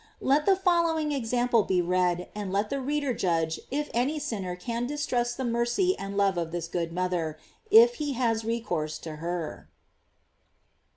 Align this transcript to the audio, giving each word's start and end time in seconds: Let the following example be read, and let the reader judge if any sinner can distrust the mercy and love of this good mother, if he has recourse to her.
Let 0.21 0.47
the 0.47 0.55
following 0.55 1.11
example 1.11 1.61
be 1.61 1.79
read, 1.79 2.27
and 2.33 2.51
let 2.51 2.71
the 2.71 2.81
reader 2.81 3.13
judge 3.13 3.59
if 3.69 3.91
any 3.93 4.17
sinner 4.17 4.55
can 4.55 4.87
distrust 4.87 5.37
the 5.37 5.45
mercy 5.45 5.95
and 5.99 6.17
love 6.17 6.39
of 6.39 6.49
this 6.49 6.67
good 6.67 6.91
mother, 6.91 7.37
if 7.69 7.97
he 8.01 8.13
has 8.13 8.43
recourse 8.43 8.97
to 8.97 9.17
her. 9.17 9.69